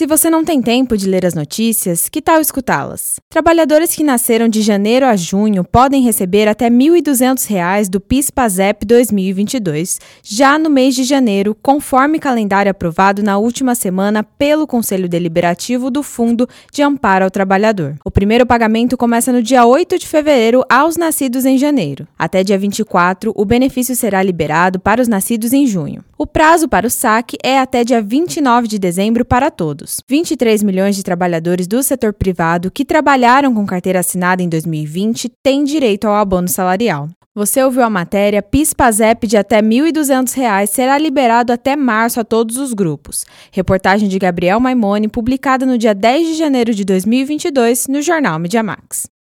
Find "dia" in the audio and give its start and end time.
19.42-19.66, 22.42-22.56, 27.84-28.00, 45.78-45.94